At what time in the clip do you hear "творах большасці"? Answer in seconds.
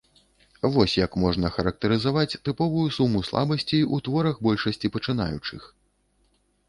4.09-4.93